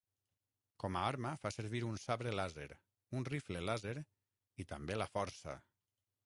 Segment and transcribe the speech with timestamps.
[0.83, 2.67] Com a arma, fa servir un sabre làser,
[3.19, 3.95] un rifle làser,
[4.65, 5.57] i també la Força.